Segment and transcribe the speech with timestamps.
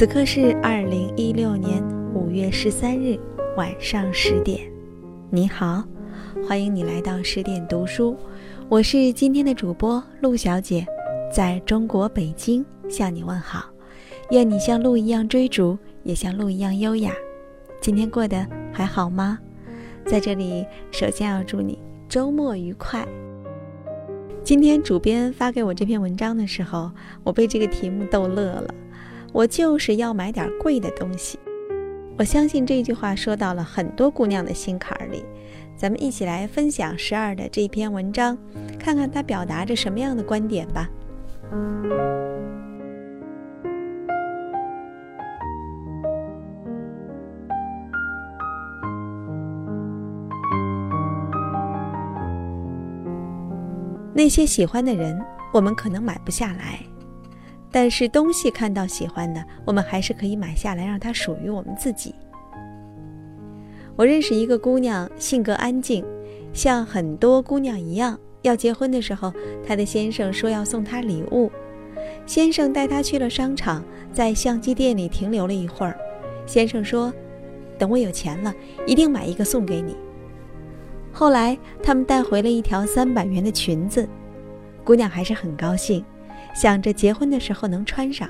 [0.00, 3.20] 此刻是二零一六年五月十三日
[3.54, 4.58] 晚上十点。
[5.28, 5.84] 你好，
[6.48, 8.16] 欢迎你来到十点读书，
[8.70, 10.86] 我是今天的主播陆小姐，
[11.30, 13.66] 在中国北京向你问好。
[14.30, 17.12] 愿你像鹿一样追逐，也像鹿一样优雅。
[17.78, 19.38] 今天过得还好吗？
[20.06, 21.78] 在这里，首先要祝你
[22.08, 23.06] 周末愉快。
[24.42, 26.90] 今天主编发给我这篇文章的时候，
[27.22, 28.74] 我被这个题目逗乐了。
[29.32, 31.38] 我就是要买点贵的东西。
[32.18, 35.24] 我相信这句话说到了很多姑娘的心坎里。
[35.76, 38.36] 咱们一起来分享十二的这篇文章，
[38.78, 40.90] 看看它表达着什么样的观点吧。
[54.12, 55.18] 那些喜欢的人，
[55.50, 56.89] 我们可能买不下来。
[57.72, 62.14] 但是东西看到喜欢的，我们还是可以买下来，让它属于我们自己。
[63.96, 66.04] 我认识一个姑娘，性格安静，
[66.52, 69.32] 像很多姑娘一样，要结婚的时候，
[69.66, 71.50] 她的先生说要送她礼物。
[72.26, 75.96] 先生带她去了商场，在相机店里停留了一会儿。
[76.46, 77.12] 先生说
[77.78, 78.52] ：“等我有钱了，
[78.86, 79.94] 一定买一个送给你。”
[81.12, 84.08] 后来他们带回了一条三百元的裙子，
[84.82, 86.04] 姑娘还是很高兴。
[86.54, 88.28] 想着结婚的时候能穿上。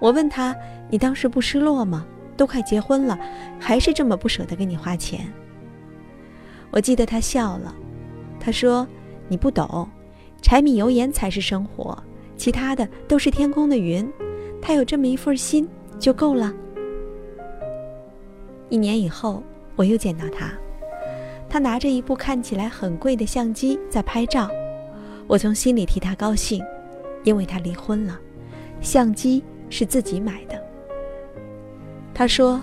[0.00, 0.54] 我问他
[0.90, 2.06] ：“你当时不失落吗？
[2.36, 3.18] 都快结婚了，
[3.60, 5.32] 还是这么不舍得给你花钱？”
[6.70, 7.74] 我记得他笑了，
[8.40, 8.86] 他说
[9.28, 9.88] ：“你不懂，
[10.42, 11.96] 柴米油盐才是生活，
[12.36, 14.06] 其他的都是天空的云。
[14.60, 16.52] 他有这么一份心就够了。”
[18.68, 19.42] 一年以后，
[19.76, 20.52] 我又见到他，
[21.48, 24.50] 他拿着一部看起来很贵的相机在拍照，
[25.28, 26.60] 我从心里替他高兴。
[27.24, 28.18] 因为他离婚了，
[28.80, 30.62] 相机是自己买的。
[32.14, 32.62] 他说：“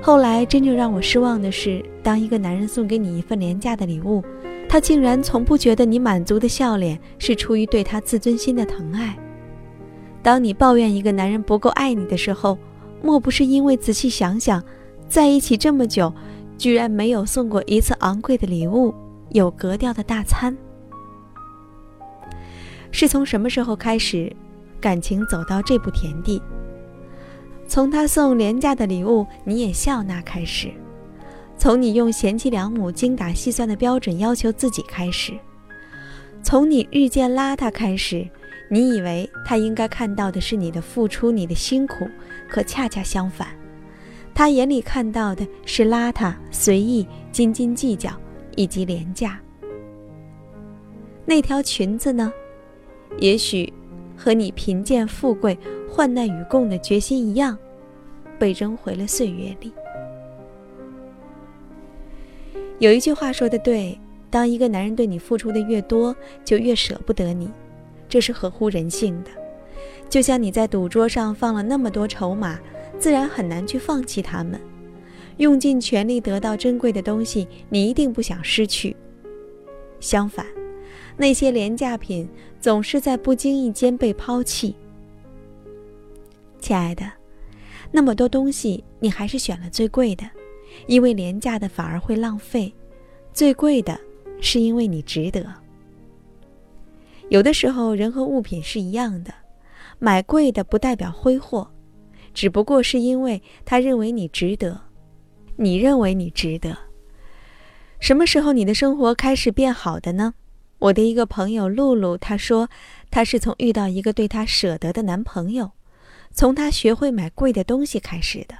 [0.00, 4.22] 后来真正让我失望的是，当一个男人送给你一份廉价的礼物，
[4.68, 9.18] 他竟然从不觉得你满足的笑脸是出于对他自尊心的疼爱。
[10.22, 12.56] 当你抱怨一个男人不够爱你的时候，
[13.02, 14.62] 莫不是因为仔细想想，
[15.08, 16.14] 在一起这么久，
[16.56, 18.94] 居然没有送过一次昂贵的礼物，
[19.30, 20.56] 有格调的大餐？”
[22.92, 24.32] 是从什么时候开始，
[24.80, 26.40] 感情走到这步田地？
[27.66, 30.70] 从他送廉价的礼物你也笑纳开始，
[31.56, 35.32] 从你用贤妻良母精打细算的标准要求自己开始，
[36.42, 38.28] 从你日渐邋遢开始，
[38.68, 42.06] 你以为他应该看到的是你的付出、你的辛苦，
[42.48, 43.48] 可恰恰相反，
[44.34, 48.10] 他眼里看到的是邋遢、随意、斤斤计较
[48.54, 49.40] 以及廉价。
[51.24, 52.30] 那条裙子呢？
[53.18, 53.72] 也许，
[54.16, 55.56] 和你贫贱富贵、
[55.88, 57.56] 患难与共的决心一样，
[58.38, 59.72] 被扔回了岁月里。
[62.78, 63.96] 有一句话说的对：
[64.28, 66.14] 当一个男人对你付出的越多，
[66.44, 67.48] 就越舍不得你，
[68.08, 69.30] 这是合乎人性的。
[70.08, 72.58] 就像你在赌桌上放了那么多筹码，
[72.98, 74.60] 自然很难去放弃他们。
[75.38, 78.96] 用尽全力得到珍贵的东西，你一定不想失去。
[80.00, 80.44] 相反。
[81.16, 82.28] 那些廉价品
[82.60, 84.74] 总是在不经意间被抛弃。
[86.58, 87.10] 亲爱的，
[87.90, 90.28] 那么多东西，你还是选了最贵的，
[90.86, 92.72] 因为廉价的反而会浪费，
[93.32, 93.98] 最贵的
[94.40, 95.44] 是因为你值得。
[97.28, 99.32] 有的时候，人和物品是一样的，
[99.98, 101.70] 买贵的不代表挥霍，
[102.32, 104.80] 只不过是因为他认为你值得，
[105.56, 106.76] 你认为你值得。
[107.98, 110.34] 什么时候你的生活开始变好的呢？
[110.82, 112.68] 我的一个朋友露露，她说，
[113.08, 115.72] 她是从遇到一个对她舍得的男朋友，
[116.32, 118.56] 从她学会买贵的东西开始的。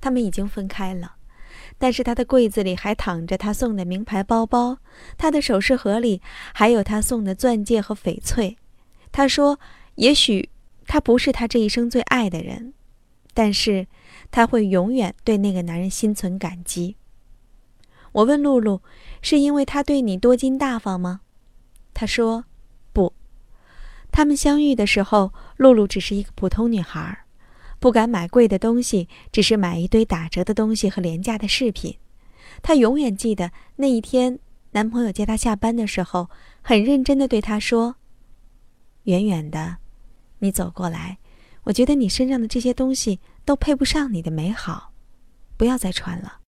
[0.00, 1.16] 他们已经分开了，
[1.76, 4.78] 但是她的柜子里还躺着他送的名牌包包，
[5.18, 6.22] 她的首饰盒里
[6.54, 8.56] 还有他送的钻戒和翡翠。
[9.12, 9.60] 她说，
[9.96, 10.48] 也许
[10.86, 12.72] 他不是她这一生最爱的人，
[13.34, 13.86] 但是
[14.30, 16.96] 她会永远对那个男人心存感激。
[18.12, 18.82] 我问露露。
[19.22, 21.22] 是因为他对你多金大方吗？
[21.92, 22.44] 他说
[22.92, 23.12] ：“不。”
[24.12, 27.24] 他们相遇的时候，露露只是一个普通女孩，
[27.80, 31.96] 不敢买贵的东西，只是买一堆打折的东西和廉价的饰品。
[32.62, 34.38] 她永远记得那一天，
[34.72, 36.30] 男朋友接她下班的时候，
[36.62, 37.96] 很认真的对她说
[39.04, 39.78] ：“远远的，
[40.38, 41.18] 你走过来，
[41.64, 44.92] 我觉得你身上的这些东西都配不上你的美好，
[45.56, 46.42] 不要再穿了。”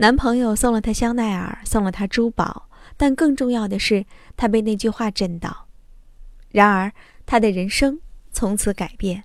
[0.00, 4.06] 男朋友送了她香奈儿，送了她珠宝，但更重要的是，
[4.36, 5.66] 她被那句话震到。
[6.52, 6.92] 然而，
[7.26, 7.98] 她的人生
[8.32, 9.24] 从此改变。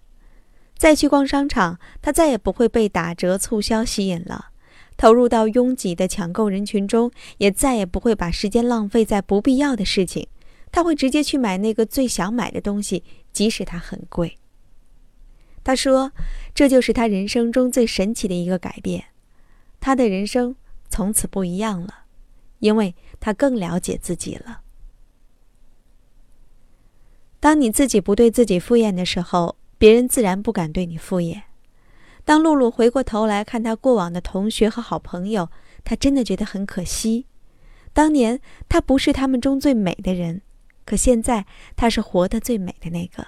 [0.75, 4.51] 再去逛商场，她再也不会被打折促销吸引了；
[4.97, 10.27] 投入到拥挤的抢购人群中，也再也不会把时间浪费在不必要的事情。
[10.71, 14.39] 他会直接去买那个最想买的东西，即使它很贵。
[15.63, 16.11] 他说
[16.55, 19.05] ：“这就是他人生中最神奇的一个改变，
[19.79, 20.55] 他的人生
[20.93, 22.05] 从此不一样了，
[22.59, 24.61] 因为他更了解自己了。
[27.39, 31.41] 当你自己不对自己敷衍的时候。”别人自然不敢对你敷衍。
[32.23, 35.49] 当露露回过头来看她过往的同学和好朋友，
[35.83, 37.25] 她真的觉得很可惜。
[37.91, 40.41] 当年她不是他们中最美的人，
[40.85, 41.45] 可现在
[41.75, 43.27] 她是活得最美的那个。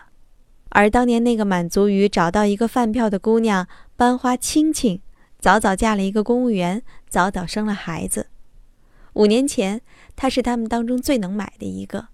[0.70, 3.68] 而当年那个满足于找到一个饭票的姑娘，
[3.98, 5.02] 班花青青，
[5.38, 6.82] 早早嫁了一个公务员，
[7.16, 8.28] 早早生了孩子。
[9.14, 9.80] 五年前，
[10.18, 12.10] 她是他们当中最能买的一个，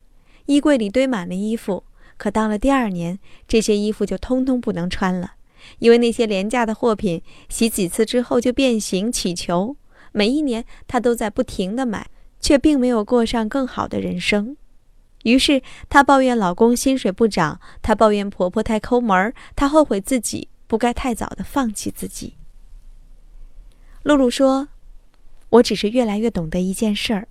[0.46, 1.86] 衣柜里堆满了衣服。
[2.18, 3.18] 可到了第二年，
[3.48, 5.34] 这些衣服就通通不能穿了，
[5.80, 9.76] 因为那些廉价的货品洗几次之后就变形起球。
[10.12, 12.08] 每一年她都在不停的买，
[12.40, 14.56] 却并没有过上更好的人生。
[15.24, 22.36] 于是她抱怨老公薪水不涨，她抱怨婆婆太抠门，她后悔自己不该太早的放弃自己。
[24.04, 24.68] 露露说
[25.52, 27.28] ：“我只是越来越懂得一件事儿，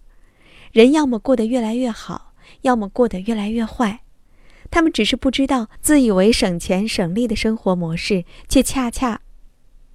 [0.73, 2.33] 人要么过得越来越好，
[2.63, 4.01] 要么过得越来越坏。”
[4.73, 9.21] 他们只是不知道，自以为省钱省力的生活模式，却恰恰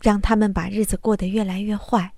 [0.01, 2.11] 让他们把日子过得越来越坏。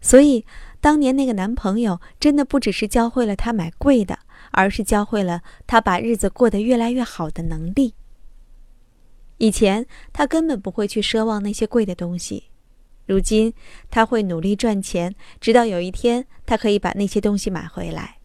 [0.00, 0.46] 所以，
[0.80, 4.20] 当年那个男朋友真的不只是教会了她买贵的，
[4.52, 7.94] 而是教会了她把日子过得越来越好的能力。
[9.38, 12.44] 以前她根本不会去奢望那些贵的东西，
[13.10, 13.52] 如今
[13.90, 18.18] 他会努力赚钱，直到有一天他可以把那些东西买回来。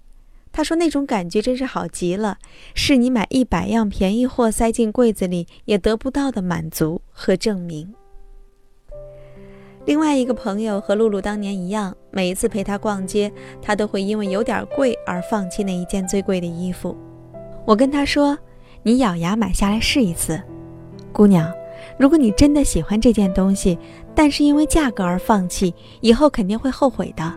[0.52, 2.38] 他说：“那种感觉真是好极了，
[2.76, 7.96] 是你买一百样便宜货塞进柜子里也得不到的满足和证明。”
[9.86, 13.32] 另外一个朋友和露露当年一样，每一次陪她逛街，
[13.64, 16.96] 她都会因为有点贵而放弃那一件最贵的衣服。
[17.66, 18.38] 我跟她说
[18.84, 20.40] ：“你咬牙买下来试一次，
[21.12, 21.52] 姑娘，
[22.00, 23.78] 如果你真的喜欢这件东西，
[24.15, 27.31] 但是因为价格而放弃，以后肯定会后悔的。”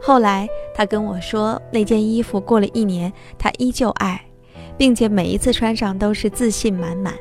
[0.00, 4.20] 后来，他跟我说，那件衣服过了一年，他依旧爱，
[4.76, 7.14] 并且每一次穿上都是自信满满。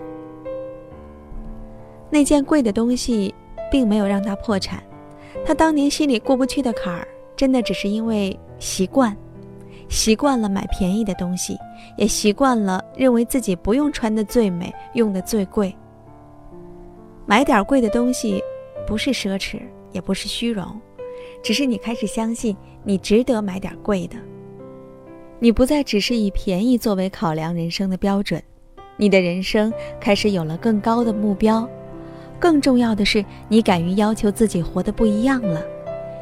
[2.10, 3.34] 那件贵的东西，
[3.72, 4.82] 并没有让他破产。
[5.46, 9.16] 他当年心里过不去的坎儿，真的只是因为习惯，
[9.88, 11.56] 习惯了买便宜的东西，
[11.98, 15.74] 也习惯了认为自己不用穿的最美，用的最贵。
[17.32, 18.44] 买点贵的东西，
[18.86, 19.58] 不是奢侈，
[19.94, 20.66] 也不是虚荣。
[21.42, 24.18] 只是你开始相信你值得买点贵的，
[25.40, 28.44] 你不再只是以便宜作为考量人生的标准，
[28.98, 31.66] 你的人生开始有了更高的目标，
[32.38, 35.66] 更重要的是你敢于要求自己活得不一样了，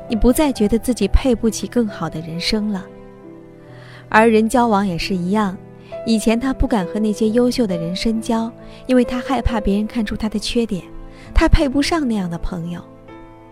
[0.07, 2.85] 你不再觉得自己配不起更好的人生了。
[4.09, 5.57] 而人交往也是一样，
[6.05, 8.51] 以前他不敢和那些优秀的人深交，
[8.85, 10.83] 因为他害怕别人看出他的缺点，
[11.33, 12.81] 他配不上那样的朋友。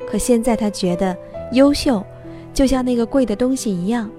[0.09, 1.15] 可现在他觉得。
[1.53, 2.05] 优秀，
[2.53, 4.11] 就像那个贵的东西一样，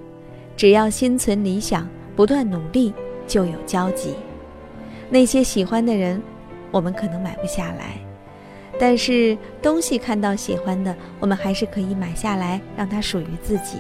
[0.57, 1.87] 只要心存理想，
[2.17, 2.91] 不断努力，
[3.27, 4.15] 就有交集。
[5.11, 6.23] 那些喜欢的人，
[6.71, 7.99] 我们可能买不下来，
[8.81, 13.77] 但是东西看到喜欢的，我们还是可以买下来，让它属于自己。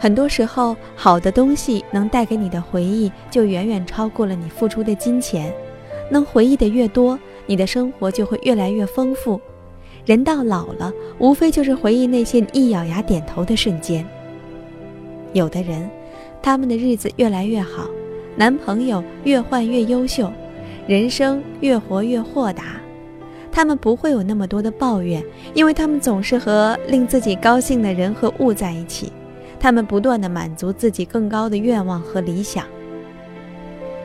[0.00, 5.54] 很多时候，好的东西能带给你的回忆，就远远超过了你付出的金钱。
[6.10, 9.40] 能回忆的越多，你的生活就会越来越丰富。
[10.04, 14.06] 人到老了，无非就是回忆那些一咬牙点头的瞬间。
[15.32, 15.88] 有的人，
[16.42, 17.88] 他们的日子越来越好，
[18.36, 20.30] 男朋友越换越优秀，
[20.86, 22.80] 人生越活越豁达。
[23.50, 25.24] 他们不会有那么多的抱怨，
[25.54, 29.12] 因为他们总是和令自己高兴的人和物在一起。
[29.60, 32.66] 他们不断的满足自己更高的愿望和理想。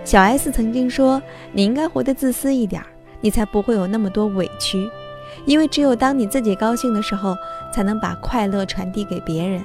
[0.05, 2.87] 小 S 曾经说：“你应该活得自私一点儿，
[3.21, 4.89] 你才不会有那么多委屈。”
[5.45, 7.35] 因为只有当你自己高兴的时候，
[7.71, 9.63] 才能把快乐传递给别人。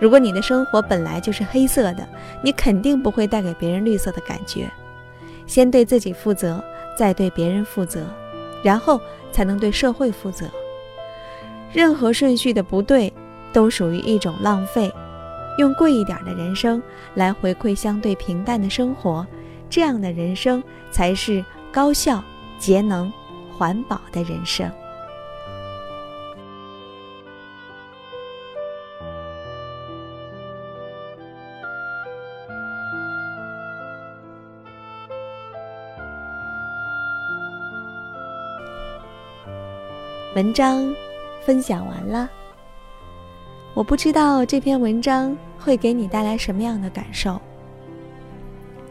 [0.00, 2.06] 如果你的生活本来就是黑色的，
[2.42, 4.68] 你肯定不会带给别人绿色的感觉。
[5.46, 6.62] 先对自己负责，
[6.98, 8.04] 再对别人负责，
[8.62, 9.00] 然后
[9.30, 10.46] 才能对社会负责。
[11.72, 13.12] 任何顺序的不对，
[13.52, 14.92] 都属于一种浪费。
[15.58, 16.82] 用贵一点的人生
[17.14, 19.26] 来回馈相对平淡的生活，
[19.70, 22.22] 这样的人生才是高效、
[22.58, 23.12] 节能
[23.56, 24.70] 环保的人生。
[40.36, 40.94] 文章
[41.40, 42.28] 分享完了
[43.72, 47.40] 我不知道这篇文章会给你带来什么样的感受。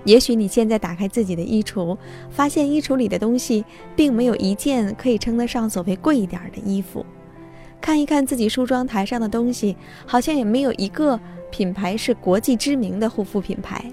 [0.05, 1.97] 也许你现在打开自己的衣橱，
[2.29, 7.03] 发现衣橱里的东西并没有一件可以称得上所谓贵一点的衣服；
[7.81, 11.19] 看一看自己梳妆台上的东西，好像也没有一个
[11.51, 13.83] 品牌是国际知名的护肤品牌。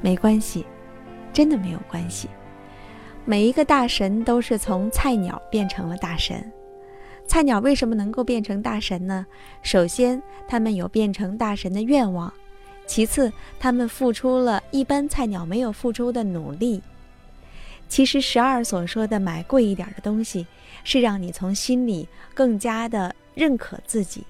[0.00, 0.66] 没关系，
[1.32, 2.28] 真的没有关系。
[3.24, 6.52] 每一个大神都是从菜鸟变成了大神。
[7.24, 9.24] 菜鸟为什么能够变成大神呢？
[9.62, 12.32] 首先，他们有变成大神的愿望。
[12.86, 16.82] 其次，他们付出了一般菜鸟没有付出的努力。
[17.88, 20.46] 其实，十二所说的买贵一点的东西，
[20.84, 24.24] 是让你从心里更加的认可自己，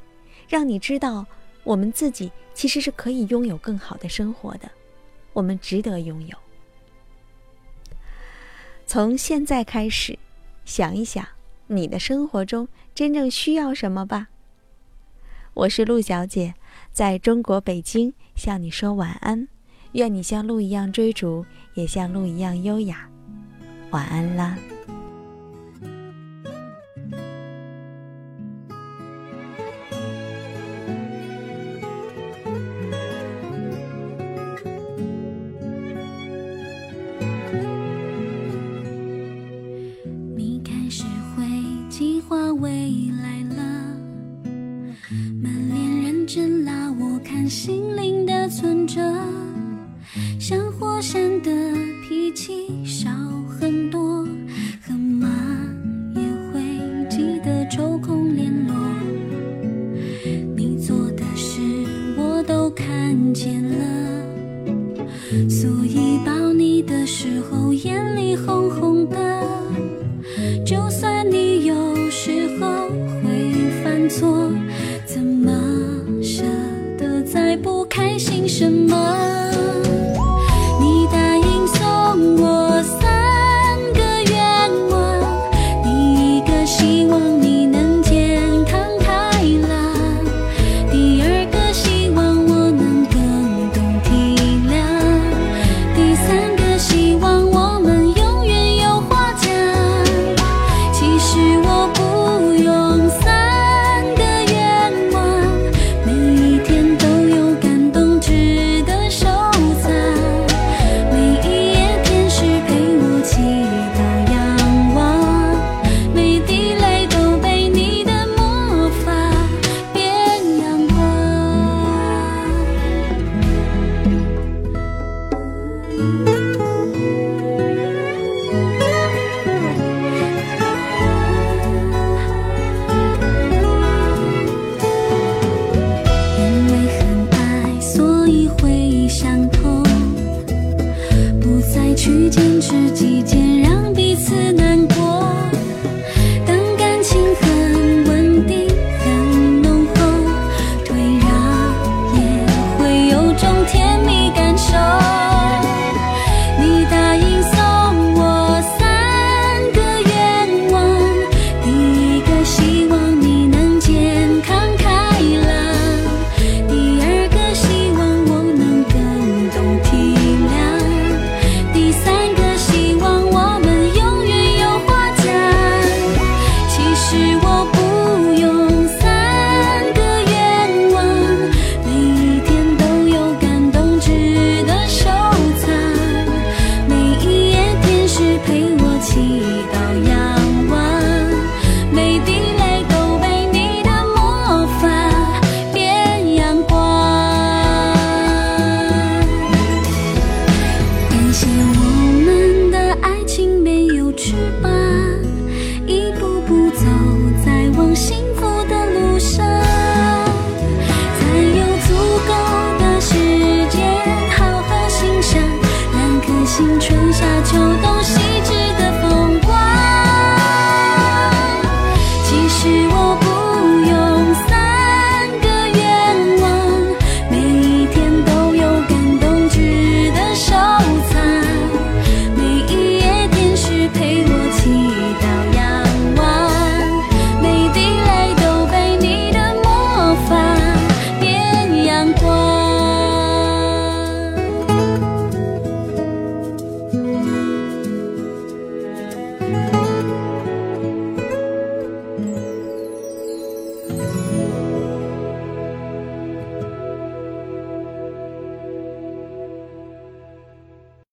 [0.49, 1.25] 让你知道
[1.65, 4.71] 我们自己其实是可以拥有更好的生活的，
[5.33, 6.37] 我们值得拥有。
[8.87, 10.19] 从现在开始，
[10.65, 11.27] 想一想
[11.69, 14.29] 你的生活中真正需要什么吧。
[15.55, 16.55] 我是陆小姐。
[16.93, 19.49] 在中国北京向你说晚安，
[19.93, 21.45] 愿你像鹿一样追逐，
[21.75, 23.09] 也像鹿一样优雅。
[23.91, 24.59] 晚安啦。